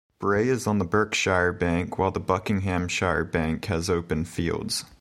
[0.17, 4.83] Bray is on the Berkshire bank while the Buckinghamshire bank has open fields.